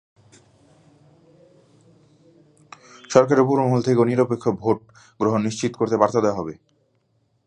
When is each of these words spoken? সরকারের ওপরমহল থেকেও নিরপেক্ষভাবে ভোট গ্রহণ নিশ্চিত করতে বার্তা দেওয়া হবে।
সরকারের 3.09 3.43
ওপরমহল 3.43 3.81
থেকেও 3.87 4.09
নিরপেক্ষভাবে 4.09 4.59
ভোট 4.63 4.79
গ্রহণ 5.19 5.39
নিশ্চিত 5.47 5.71
করতে 5.75 5.95
বার্তা 6.01 6.19
দেওয়া 6.21 6.39
হবে। 6.39 6.53